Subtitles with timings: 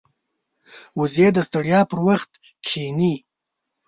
[0.99, 2.31] وزې د ستړیا پر وخت
[2.65, 3.15] کښیني